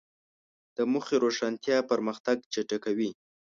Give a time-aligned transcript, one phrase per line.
[0.75, 3.09] د موخې روښانتیا پرمختګ چټکوي.